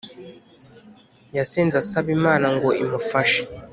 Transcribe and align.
yasenze 1.37 1.75
asaba 1.83 2.09
Imana 2.17 2.47
ngo 2.55 2.69
imufashe 2.83 3.41